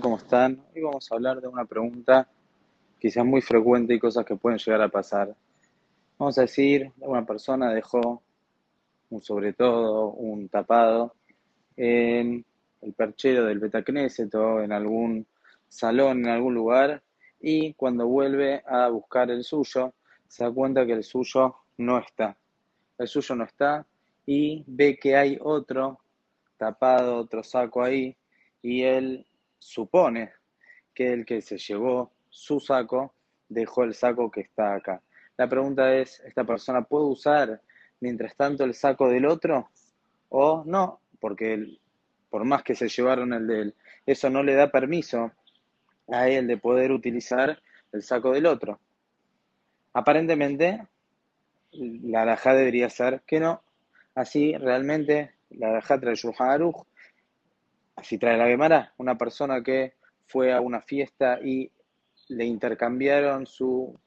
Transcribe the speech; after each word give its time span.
¿cómo 0.00 0.16
están? 0.16 0.64
Hoy 0.74 0.80
vamos 0.80 1.12
a 1.12 1.14
hablar 1.14 1.42
de 1.42 1.46
una 1.46 1.66
pregunta 1.66 2.26
quizás 2.98 3.24
muy 3.24 3.42
frecuente 3.42 3.92
y 3.92 3.98
cosas 3.98 4.24
que 4.24 4.34
pueden 4.34 4.58
llegar 4.58 4.80
a 4.80 4.88
pasar. 4.88 5.36
Vamos 6.18 6.38
a 6.38 6.40
decir, 6.40 6.90
una 7.00 7.24
persona 7.26 7.72
dejó 7.72 8.22
un 9.10 9.22
sobre 9.22 9.52
todo, 9.52 10.08
un 10.12 10.48
tapado 10.48 11.14
en 11.76 12.44
el 12.80 12.92
perchero 12.94 13.44
del 13.44 13.58
Betacneset 13.58 14.34
en 14.34 14.72
algún 14.72 15.26
salón, 15.68 16.20
en 16.20 16.28
algún 16.28 16.54
lugar, 16.54 17.02
y 17.38 17.74
cuando 17.74 18.08
vuelve 18.08 18.62
a 18.66 18.88
buscar 18.88 19.30
el 19.30 19.44
suyo, 19.44 19.92
se 20.26 20.44
da 20.44 20.50
cuenta 20.50 20.86
que 20.86 20.94
el 20.94 21.04
suyo 21.04 21.56
no 21.76 21.98
está. 21.98 22.36
El 22.96 23.06
suyo 23.06 23.34
no 23.34 23.44
está 23.44 23.86
y 24.24 24.64
ve 24.66 24.96
que 24.96 25.14
hay 25.14 25.38
otro 25.42 26.00
tapado, 26.56 27.18
otro 27.18 27.44
saco 27.44 27.82
ahí, 27.82 28.16
y 28.62 28.82
él 28.82 29.26
supone 29.64 30.30
que 30.92 31.10
el 31.10 31.24
que 31.24 31.40
se 31.40 31.56
llevó 31.56 32.12
su 32.28 32.60
saco 32.60 33.14
dejó 33.48 33.84
el 33.84 33.94
saco 33.94 34.30
que 34.30 34.42
está 34.42 34.74
acá. 34.74 35.00
La 35.38 35.48
pregunta 35.48 35.94
es, 35.96 36.20
¿esta 36.20 36.44
persona 36.44 36.82
puede 36.82 37.06
usar 37.06 37.62
mientras 37.98 38.36
tanto 38.36 38.64
el 38.64 38.74
saco 38.74 39.08
del 39.08 39.24
otro 39.24 39.70
o 40.28 40.64
no? 40.66 41.00
Porque 41.18 41.78
por 42.28 42.44
más 42.44 42.62
que 42.62 42.74
se 42.74 42.88
llevaron 42.88 43.32
el 43.32 43.46
de 43.46 43.60
él, 43.62 43.74
eso 44.04 44.28
no 44.28 44.42
le 44.42 44.54
da 44.54 44.70
permiso 44.70 45.32
a 46.08 46.28
él 46.28 46.46
de 46.46 46.58
poder 46.58 46.92
utilizar 46.92 47.58
el 47.92 48.02
saco 48.02 48.32
del 48.32 48.44
otro. 48.44 48.78
Aparentemente, 49.94 50.86
la 51.72 52.22
alajá 52.22 52.52
debería 52.54 52.90
ser 52.90 53.22
que 53.26 53.40
no. 53.40 53.62
Así 54.14 54.56
realmente 54.58 55.32
la 55.48 55.70
alajá 55.70 55.98
trae 55.98 56.16
Shulchan 56.16 56.60
Así 58.04 58.18
trae 58.18 58.36
la 58.36 58.48
Gemara, 58.48 58.92
una 58.98 59.16
persona 59.16 59.62
que 59.62 59.94
fue 60.26 60.52
a 60.52 60.60
una 60.60 60.82
fiesta 60.82 61.40
y 61.42 61.70
le 62.28 62.44
intercambiaron 62.44 63.46
su 63.46 63.98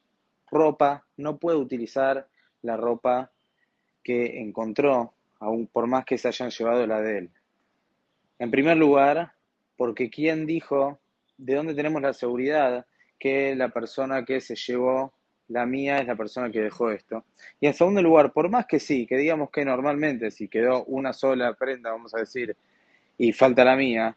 ropa, 0.51 1.03
no 1.17 1.39
puede 1.39 1.57
utilizar 1.57 2.27
la 2.61 2.77
ropa 2.77 3.31
que 4.03 4.39
encontró, 4.39 5.15
aun 5.39 5.65
por 5.65 5.87
más 5.87 6.05
que 6.05 6.19
se 6.19 6.27
hayan 6.27 6.51
llevado 6.51 6.85
la 6.85 7.01
de 7.01 7.17
él. 7.17 7.31
En 8.37 8.51
primer 8.51 8.77
lugar, 8.77 9.31
porque 9.75 10.11
¿quién 10.11 10.45
dijo 10.45 10.99
de 11.39 11.55
dónde 11.55 11.73
tenemos 11.73 11.99
la 11.99 12.13
seguridad 12.13 12.85
que 13.17 13.55
la 13.55 13.69
persona 13.69 14.23
que 14.25 14.41
se 14.41 14.55
llevó 14.55 15.11
la 15.47 15.65
mía 15.65 15.97
es 15.97 16.05
la 16.05 16.15
persona 16.15 16.51
que 16.51 16.61
dejó 16.61 16.91
esto? 16.91 17.25
Y 17.59 17.65
en 17.65 17.73
segundo 17.73 18.03
lugar, 18.03 18.31
por 18.31 18.47
más 18.47 18.67
que 18.67 18.79
sí, 18.79 19.07
que 19.07 19.17
digamos 19.17 19.49
que 19.49 19.65
normalmente 19.65 20.29
si 20.29 20.47
quedó 20.47 20.83
una 20.83 21.13
sola 21.13 21.55
prenda, 21.55 21.89
vamos 21.89 22.13
a 22.13 22.19
decir, 22.19 22.55
y 23.17 23.33
falta 23.33 23.63
la 23.65 23.75
mía, 23.75 24.15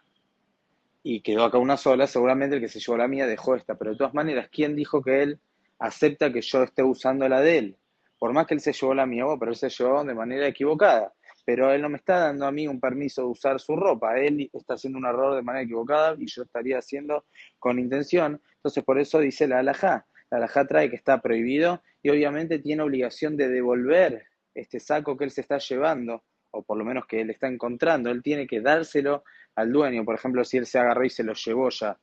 y 1.03 1.23
quedó 1.23 1.45
acá 1.45 1.59
una 1.59 1.77
sola, 1.77 2.07
seguramente 2.07 2.57
el 2.57 2.63
que 2.63 2.69
se 2.69 2.81
llevó 2.81 2.97
la 2.97 3.09
mía 3.09 3.27
dejó 3.27 3.55
esta. 3.55 3.77
Pero 3.77 3.93
de 3.93 3.97
todas 3.97 4.15
maneras, 4.15 4.49
¿quién 4.53 4.77
dijo 4.77 5.03
que 5.03 5.23
él 5.23 5.41
acepta 5.79 6.33
que 6.33 6.43
yo 6.43 6.63
esté 6.63 6.83
usando 6.83 7.29
la 7.29 7.41
de 7.41 7.59
él? 7.59 7.77
Por 8.19 8.33
más 8.35 8.47
que 8.47 8.55
él 8.55 8.61
se 8.61 8.73
llevó 8.73 8.95
la 8.95 9.07
mía, 9.07 9.25
pero 9.39 9.53
él 9.53 9.57
se 9.57 9.71
llevó 9.71 10.05
de 10.05 10.15
manera 10.15 10.47
equivocada. 10.47 11.13
Pero 11.47 11.73
él 11.73 11.81
no 11.81 11.89
me 11.89 11.97
está 11.97 12.19
dando 12.19 12.47
a 12.47 12.53
mí 12.53 12.69
un 12.69 12.79
permiso 12.79 13.23
de 13.23 13.29
usar 13.29 13.59
su 13.61 13.75
ropa. 13.75 14.19
Él 14.19 14.51
está 14.53 14.75
haciendo 14.75 14.99
un 14.99 15.07
error 15.07 15.35
de 15.35 15.43
manera 15.43 15.65
equivocada 15.65 16.15
y 16.19 16.27
yo 16.27 16.43
estaría 16.43 16.79
haciendo 16.79 17.25
con 17.59 17.79
intención. 17.79 18.41
Entonces, 18.57 18.85
por 18.85 19.01
eso 19.01 19.19
dice 19.21 19.49
la 19.49 19.61
alajá. 19.61 20.07
La 20.31 20.37
alajá 20.37 20.67
trae 20.67 20.91
que 20.91 20.97
está 20.97 21.21
prohibido 21.23 21.83
y 22.03 22.11
obviamente 22.11 22.59
tiene 22.59 22.83
obligación 22.83 23.37
de 23.39 23.49
devolver 23.49 24.27
este 24.55 24.81
saco 24.81 25.17
que 25.17 25.25
él 25.25 25.31
se 25.31 25.41
está 25.41 25.59
llevando 25.59 26.23
o 26.51 26.63
por 26.63 26.77
lo 26.77 26.85
menos 26.85 27.07
que 27.07 27.21
él 27.21 27.31
está 27.31 27.49
encontrando, 27.49 28.11
él 28.11 28.23
tiene 28.23 28.47
que 28.47 28.61
dárselo 28.61 29.25
al 29.55 29.73
dueño. 29.73 30.05
Por 30.05 30.15
ejemplo, 30.15 30.45
si 30.45 30.57
él 30.57 30.67
se 30.67 30.79
agarró 30.79 31.05
y 31.05 31.11
se 31.11 31.25
lo 31.25 31.35
llevó 31.35 31.71
ya, 31.71 31.99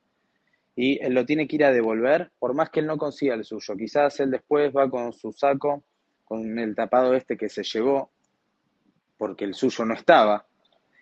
y 0.74 1.02
él 1.04 1.12
lo 1.12 1.26
tiene 1.26 1.48
que 1.48 1.56
ir 1.56 1.64
a 1.64 1.72
devolver, 1.72 2.30
por 2.38 2.54
más 2.54 2.70
que 2.70 2.80
él 2.80 2.86
no 2.86 2.98
consiga 2.98 3.34
el 3.34 3.44
suyo. 3.44 3.76
Quizás 3.76 4.20
él 4.20 4.30
después 4.30 4.72
va 4.74 4.88
con 4.88 5.12
su 5.12 5.32
saco, 5.32 5.82
con 6.24 6.58
el 6.58 6.74
tapado 6.76 7.14
este 7.14 7.36
que 7.36 7.48
se 7.48 7.64
llevó, 7.64 8.12
porque 9.16 9.44
el 9.44 9.54
suyo 9.54 9.84
no 9.84 9.94
estaba, 9.94 10.46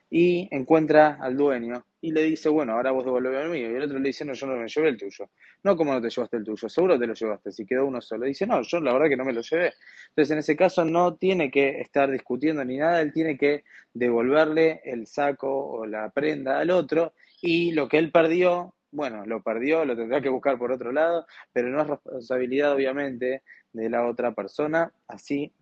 y 0.08 0.48
encuentra 0.54 1.18
al 1.20 1.36
dueño 1.36 1.84
y 2.00 2.12
le 2.12 2.22
dice, 2.22 2.48
bueno, 2.48 2.74
ahora 2.74 2.92
vos 2.92 3.04
devolvés 3.04 3.44
el 3.44 3.50
mío. 3.50 3.70
Y 3.70 3.74
el 3.74 3.82
otro 3.82 3.98
le 3.98 4.08
dice, 4.08 4.24
no, 4.24 4.32
yo 4.32 4.46
no 4.46 4.56
me 4.56 4.68
llevé 4.68 4.90
el 4.90 4.96
tuyo. 4.96 5.30
No, 5.64 5.76
¿cómo 5.76 5.92
no 5.92 6.00
te 6.00 6.08
llevaste 6.08 6.36
el 6.36 6.44
tuyo? 6.44 6.68
Seguro 6.68 6.98
te 6.98 7.06
lo 7.06 7.14
llevaste, 7.14 7.50
si 7.50 7.66
quedó 7.66 7.86
uno 7.86 8.00
solo. 8.00 8.26
Dice, 8.26 8.46
no, 8.46 8.62
yo 8.62 8.80
la 8.80 8.92
verdad 8.92 9.08
que 9.08 9.16
no 9.16 9.24
me 9.24 9.32
lo 9.32 9.40
llevé. 9.40 9.72
Entonces, 10.10 10.30
en 10.30 10.38
ese 10.38 10.56
caso 10.56 10.84
no 10.84 11.16
tiene 11.16 11.50
que 11.50 11.80
estar 11.80 12.10
discutiendo 12.10 12.64
ni 12.64 12.76
nada, 12.76 13.00
él 13.00 13.12
tiene 13.12 13.36
que 13.36 13.64
devolverle 13.92 14.80
el 14.84 15.06
saco 15.06 15.48
o 15.48 15.86
la 15.86 16.10
prenda 16.10 16.60
al 16.60 16.70
otro 16.70 17.14
y 17.42 17.72
lo 17.72 17.88
que 17.88 17.98
él 17.98 18.12
perdió, 18.12 18.74
bueno, 18.92 19.26
lo 19.26 19.42
perdió, 19.42 19.84
lo 19.84 19.96
tendrá 19.96 20.20
que 20.20 20.28
buscar 20.28 20.58
por 20.58 20.70
otro 20.70 20.92
lado, 20.92 21.26
pero 21.52 21.68
no 21.68 21.80
es 21.82 21.88
responsabilidad, 21.88 22.72
obviamente, 22.72 23.42
de 23.72 23.90
la 23.90 24.06
otra 24.06 24.32
persona. 24.32 24.92
Así 25.08 25.52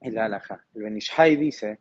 el 0.00 0.18
alaja. 0.18 0.64
El 0.74 0.82
Benishai 0.82 1.36
dice 1.36 1.80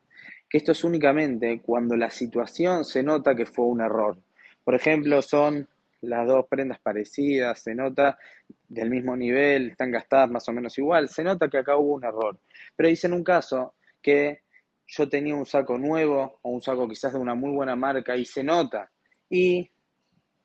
que 0.54 0.60
esto 0.60 0.74
es 0.74 0.84
únicamente 0.84 1.62
cuando 1.66 1.98
la 1.98 2.12
situación 2.12 2.86
se 2.86 3.02
nota 3.02 3.34
que 3.34 3.48
fue 3.48 3.66
un 3.66 3.82
error. 3.82 4.20
Por 4.64 4.76
ejemplo, 4.76 5.20
son 5.24 5.68
las 6.02 6.28
dos 6.28 6.46
prendas 6.48 6.80
parecidas, 6.80 7.60
se 7.60 7.74
nota 7.74 8.20
del 8.68 8.92
mismo 8.92 9.18
nivel, 9.18 9.72
están 9.72 9.90
gastadas 9.90 10.30
más 10.30 10.48
o 10.48 10.54
menos 10.54 10.78
igual, 10.78 11.10
se 11.10 11.24
nota 11.24 11.50
que 11.50 11.58
acá 11.58 11.76
hubo 11.76 11.96
un 11.96 12.06
error. 12.06 12.38
Pero 12.76 12.88
dice 12.88 13.08
en 13.08 13.14
un 13.14 13.24
caso 13.24 13.74
que 14.00 14.42
yo 14.86 15.10
tenía 15.10 15.34
un 15.34 15.48
saco 15.48 15.80
nuevo 15.80 16.38
o 16.44 16.52
un 16.52 16.62
saco 16.62 16.88
quizás 16.88 17.14
de 17.14 17.20
una 17.20 17.34
muy 17.34 17.50
buena 17.50 17.76
marca 17.76 18.16
y 18.16 18.24
se 18.24 18.44
nota. 18.44 18.92
Y 19.32 19.72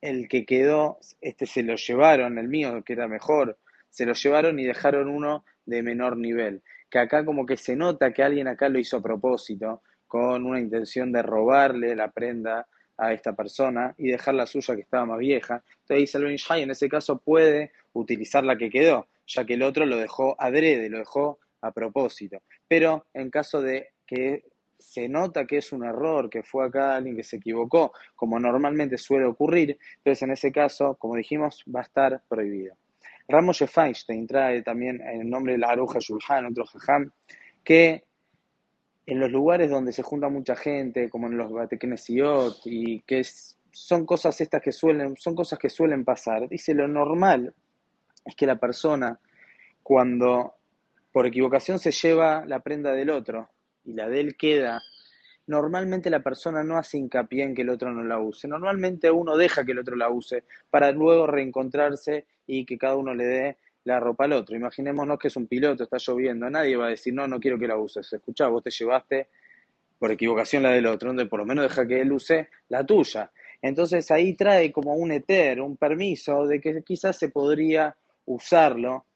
el 0.01 0.27
que 0.27 0.47
quedó, 0.47 1.01
este 1.21 1.45
se 1.45 1.63
lo 1.63 1.77
llevaron, 1.77 2.39
el 2.39 2.49
mío 2.49 2.83
que 2.83 2.95
era 2.95 3.09
mejor, 3.09 3.59
se 3.91 4.07
lo 4.07 4.15
llevaron 4.15 4.59
y 4.59 4.65
dejaron 4.65 5.11
uno 5.11 5.45
de 5.67 5.83
menor 5.83 6.17
nivel. 6.17 6.63
Que 6.89 6.99
acá 6.99 7.27
como 7.27 7.45
que 7.45 7.59
se 7.59 7.77
nota 7.77 8.15
que 8.15 8.23
alguien 8.23 8.49
acá 8.49 8.71
lo 8.71 8.79
hizo 8.79 8.97
a 8.97 9.03
propósito, 9.03 9.83
con 10.09 10.45
una 10.47 10.59
intención 10.59 11.13
de 11.13 11.23
robarle 11.23 11.95
la 11.95 12.11
prenda 12.11 12.67
a 12.97 13.13
esta 13.13 13.35
persona 13.35 13.95
y 13.97 14.09
dejar 14.09 14.35
la 14.35 14.47
suya 14.47 14.75
que 14.75 14.83
estaba 14.83 15.07
más 15.07 15.19
vieja. 15.19 15.63
Entonces 15.83 16.13
dice 16.13 16.19
el 16.19 16.63
en 16.63 16.71
ese 16.71 16.89
caso 16.89 17.19
puede 17.19 17.71
utilizar 17.93 18.43
la 18.43 18.59
que 18.59 18.71
quedó, 18.71 19.07
ya 19.27 19.45
que 19.45 19.55
el 19.55 19.63
otro 19.63 19.87
lo 19.87 19.97
dejó 19.97 20.35
adrede, 20.41 20.89
lo 20.89 20.99
dejó 20.99 21.39
a 21.61 21.71
propósito. 21.71 22.43
Pero 22.67 23.07
en 23.15 23.31
caso 23.31 23.63
de 23.63 23.91
que 24.07 24.45
se 24.79 25.09
nota 25.09 25.47
que 25.47 25.59
es 25.59 25.73
un 25.73 25.85
error, 25.85 26.31
que 26.31 26.43
fue 26.43 26.67
acá 26.67 26.97
alguien 26.97 27.17
que 27.17 27.25
se 27.25 27.37
equivocó, 27.37 27.93
como 28.17 28.41
normalmente 28.41 28.97
suele 28.97 29.27
ocurrir, 29.27 29.79
entonces 29.99 30.23
en 30.23 30.31
ese 30.31 30.51
caso, 30.51 30.97
como 30.97 31.17
dijimos, 31.17 31.63
va 31.75 31.81
a 31.81 31.85
estar 31.85 32.23
prohibido. 32.29 32.75
Ramos 33.29 33.59
Feinstein 33.59 34.27
trae 34.27 34.63
también 34.63 35.03
el 35.03 35.29
nombre 35.29 35.53
de 35.53 35.59
la 35.59 35.69
Aruja 35.69 35.99
Shulhan, 36.01 36.47
otro 36.47 36.65
jajam, 36.65 37.11
que 37.63 38.05
en 39.09 39.21
los 39.21 39.33
lugares 39.33 39.71
donde 39.71 39.95
se 39.95 40.03
junta 40.03 40.29
mucha 40.29 40.55
gente, 40.55 41.09
como 41.09 41.29
en 41.29 41.39
los 41.39 41.51
Batekenesiot, 41.51 42.59
y 42.67 43.01
que 43.01 43.25
son 43.73 44.05
cosas 44.05 44.39
estas 44.43 44.61
que 44.61 44.71
suelen, 44.71 45.17
son 45.17 45.35
cosas 45.35 45.59
que 45.59 45.71
suelen 45.71 46.05
pasar. 46.05 46.47
Dice, 46.47 46.75
lo 46.75 46.87
normal 46.87 47.55
es 48.23 48.37
que 48.37 48.47
la 48.47 48.57
persona, 48.57 49.19
cuando 49.83 50.53
por 51.11 51.27
equivocación 51.27 51.79
se 51.79 51.91
lleva 51.91 52.45
la 52.45 52.61
prenda 52.61 52.93
del 52.93 53.09
otro 53.09 53.49
y 53.83 53.95
la 53.95 54.11
de 54.11 54.21
él 54.21 54.37
queda, 54.37 54.83
normalmente 55.47 56.11
la 56.11 56.23
persona 56.23 56.63
no 56.63 56.77
hace 56.77 56.99
hincapié 56.99 57.45
en 57.45 57.55
que 57.55 57.63
el 57.63 57.71
otro 57.71 57.91
no 57.91 58.05
la 58.05 58.19
use. 58.19 58.47
Normalmente 58.47 59.11
uno 59.11 59.39
deja 59.39 59.65
que 59.65 59.73
el 59.73 59.79
otro 59.79 59.97
la 59.97 60.11
use 60.11 60.45
para 60.69 60.93
luego 60.93 61.27
reencontrarse 61.27 62.27
y 62.47 62.67
que 62.67 62.77
cada 62.77 62.97
uno 62.97 63.15
le 63.15 63.25
dé 63.25 63.57
la 63.89 63.99
ropa 63.99 64.25
al 64.25 64.35
otro. 64.35 64.55
Imaginémonos 64.55 65.19
que 65.19 65.29
es 65.29 65.37
un 65.37 65.47
piloto, 65.47 65.83
está 65.83 65.97
lloviendo, 65.99 66.49
nadie 66.51 66.77
va 66.77 66.87
a 66.87 66.91
decir, 66.91 67.15
no, 67.15 67.27
no 67.27 67.41
quiero 67.41 67.59
que 67.59 67.67
la 67.67 67.77
uses. 67.77 68.13
Escuchá, 68.13 68.47
vos 68.49 68.63
te 68.63 68.71
llevaste 68.71 69.29
por 69.99 70.13
equivocación 70.13 70.63
la 70.63 70.71
del 70.71 70.87
otro, 70.87 71.09
donde 71.09 71.27
por 71.27 71.41
lo 71.41 71.47
menos 71.47 71.65
deja 71.65 71.87
que 71.87 72.01
él 72.01 72.13
use 72.13 72.51
la 72.69 72.85
tuya. 72.85 73.33
Entonces 73.63 74.11
ahí 74.11 74.35
trae 74.35 74.71
como 74.71 74.95
un 74.95 75.11
eter, 75.11 75.61
un 75.61 75.77
permiso 75.77 76.47
de 76.47 76.61
que 76.61 76.83
quizás 76.83 77.19
se 77.19 77.31
podría 77.31 77.97
usarlo, 78.27 79.07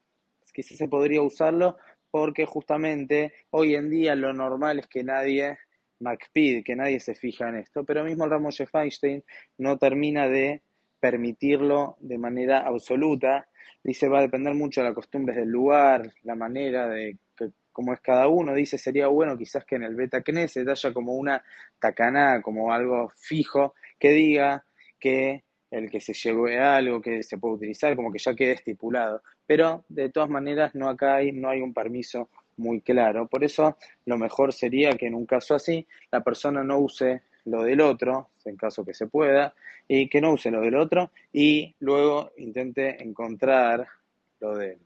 quizás 0.51 0.77
se 0.77 0.87
podría 0.87 1.21
usarlo 1.21 1.77
porque 2.09 2.45
justamente 2.45 3.33
hoy 3.51 3.75
en 3.75 3.89
día 3.89 4.15
lo 4.15 4.33
normal 4.33 4.79
es 4.79 4.87
que 4.87 5.03
nadie 5.03 5.57
MacPid, 5.99 6.63
que 6.63 6.75
nadie 6.75 6.99
se 6.99 7.15
fija 7.15 7.49
en 7.49 7.57
esto, 7.57 7.83
pero 7.85 8.03
mismo 8.03 8.27
Ramos 8.27 8.57
Feinstein 8.71 9.23
no 9.59 9.77
termina 9.77 10.27
de 10.27 10.61
permitirlo 10.99 11.95
de 11.99 12.17
manera 12.17 12.59
absoluta 12.59 13.47
Dice, 13.83 14.07
va 14.07 14.19
a 14.19 14.23
depender 14.23 14.53
mucho 14.53 14.81
de 14.81 14.87
las 14.87 14.95
costumbres 14.95 15.35
del 15.35 15.49
lugar, 15.49 16.13
la 16.23 16.35
manera 16.35 16.87
de 16.87 17.17
cómo 17.73 17.93
es 17.93 17.99
cada 17.99 18.27
uno. 18.27 18.53
Dice, 18.53 18.77
sería 18.77 19.07
bueno 19.07 19.37
quizás 19.37 19.65
que 19.65 19.75
en 19.75 19.83
el 19.83 19.95
beta 19.95 20.21
Knesset 20.21 20.67
haya 20.69 20.93
como 20.93 21.13
una 21.13 21.43
tacaná, 21.79 22.41
como 22.41 22.71
algo 22.71 23.11
fijo, 23.17 23.73
que 23.99 24.11
diga 24.11 24.63
que 24.99 25.43
el 25.71 25.89
que 25.89 25.99
se 25.99 26.13
lleve 26.13 26.59
algo 26.59 27.01
que 27.01 27.23
se 27.23 27.37
puede 27.37 27.55
utilizar, 27.55 27.95
como 27.95 28.11
que 28.11 28.19
ya 28.19 28.35
quede 28.35 28.51
estipulado. 28.53 29.21
Pero 29.45 29.83
de 29.89 30.09
todas 30.09 30.29
maneras 30.29 30.75
no 30.75 30.87
acá 30.87 31.15
hay, 31.15 31.31
no 31.31 31.49
hay 31.49 31.61
un 31.61 31.73
permiso 31.73 32.29
muy 32.57 32.81
claro. 32.81 33.27
Por 33.27 33.43
eso 33.43 33.77
lo 34.05 34.17
mejor 34.17 34.53
sería 34.53 34.91
que 34.91 35.07
en 35.07 35.15
un 35.15 35.25
caso 35.25 35.55
así 35.55 35.87
la 36.11 36.23
persona 36.23 36.63
no 36.63 36.77
use 36.77 37.23
lo 37.45 37.63
del 37.63 37.81
otro, 37.81 38.29
en 38.45 38.55
caso 38.55 38.85
que 38.85 38.93
se 38.93 39.07
pueda, 39.07 39.53
y 39.87 40.09
que 40.09 40.21
no 40.21 40.33
use 40.33 40.51
lo 40.51 40.61
del 40.61 40.75
otro, 40.75 41.11
y 41.31 41.75
luego 41.79 42.31
intente 42.37 43.03
encontrar 43.03 43.87
lo 44.39 44.55
de 44.55 44.73
él. 44.73 44.79